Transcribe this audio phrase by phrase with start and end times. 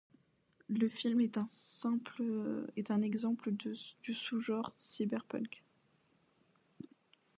[0.67, 1.31] Le film est
[2.91, 3.75] un exemple du
[4.15, 5.63] sous-genre cyberpunk.